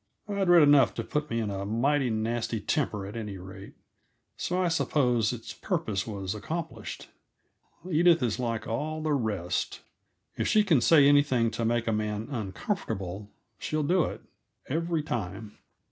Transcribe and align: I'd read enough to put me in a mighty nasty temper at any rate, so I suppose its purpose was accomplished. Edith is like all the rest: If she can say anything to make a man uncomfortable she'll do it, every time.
I'd 0.27 0.49
read 0.49 0.63
enough 0.63 0.95
to 0.95 1.03
put 1.03 1.29
me 1.29 1.39
in 1.39 1.51
a 1.51 1.63
mighty 1.63 2.09
nasty 2.09 2.59
temper 2.59 3.05
at 3.05 3.15
any 3.15 3.37
rate, 3.37 3.73
so 4.35 4.59
I 4.59 4.67
suppose 4.67 5.31
its 5.31 5.53
purpose 5.53 6.07
was 6.07 6.33
accomplished. 6.33 7.09
Edith 7.87 8.23
is 8.23 8.39
like 8.39 8.65
all 8.65 9.03
the 9.03 9.13
rest: 9.13 9.81
If 10.35 10.47
she 10.47 10.63
can 10.63 10.81
say 10.81 11.07
anything 11.07 11.51
to 11.51 11.65
make 11.65 11.85
a 11.85 11.93
man 11.93 12.29
uncomfortable 12.31 13.29
she'll 13.59 13.83
do 13.83 14.05
it, 14.05 14.21
every 14.67 15.03
time. 15.03 15.59